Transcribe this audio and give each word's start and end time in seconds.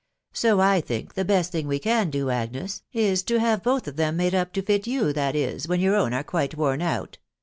So, 0.33 0.59
I 0.59 0.81
think 0.81 1.13
the 1.13 1.23
best 1.23 1.51
thing 1.51 1.67
we 1.67 1.77
can 1.77 2.09
do, 2.09 2.31
Agnes, 2.31 2.81
is 2.91 3.21
to 3.25 3.39
have 3.39 3.61
both 3.61 3.87
of 3.87 3.97
them 3.97 4.17
made 4.17 4.33
up 4.33 4.51
to 4.53 4.63
fit 4.63 4.87
you, 4.87 5.13
that 5.13 5.35
is, 5.35 5.67
when 5.67 5.79
your 5.79 5.95
own 5.95 6.11
are 6.11 6.23
quite 6.23 6.57
worn 6.57 6.81
out 6.81 7.19